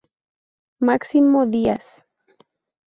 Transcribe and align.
Máximo 0.81 1.45
Dias. 1.45 1.85